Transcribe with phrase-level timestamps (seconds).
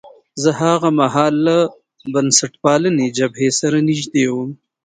[0.41, 1.57] زه هاغه مهال له
[2.13, 4.51] بنسټپالنې جبهې سره نژدې وم.